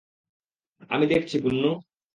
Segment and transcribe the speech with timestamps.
[0.89, 1.71] আমি দেখছি, পুন্নু।